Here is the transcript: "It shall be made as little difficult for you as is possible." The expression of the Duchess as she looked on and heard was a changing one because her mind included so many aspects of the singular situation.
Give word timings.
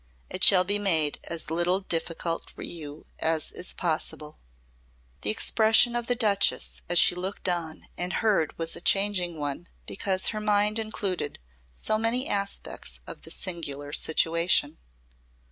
"It 0.31 0.43
shall 0.43 0.63
be 0.63 0.79
made 0.79 1.19
as 1.25 1.51
little 1.51 1.79
difficult 1.79 2.49
for 2.49 2.63
you 2.63 3.05
as 3.19 3.51
is 3.51 3.71
possible." 3.71 4.39
The 5.21 5.29
expression 5.29 5.95
of 5.95 6.07
the 6.07 6.15
Duchess 6.15 6.81
as 6.89 6.97
she 6.97 7.13
looked 7.13 7.47
on 7.47 7.85
and 7.99 8.13
heard 8.13 8.57
was 8.57 8.75
a 8.75 8.81
changing 8.81 9.37
one 9.37 9.67
because 9.85 10.29
her 10.29 10.41
mind 10.41 10.79
included 10.79 11.37
so 11.71 11.99
many 11.99 12.27
aspects 12.27 12.99
of 13.05 13.21
the 13.21 13.29
singular 13.29 13.93
situation. 13.93 14.79